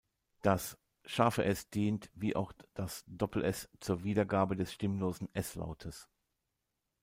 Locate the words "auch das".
2.35-3.05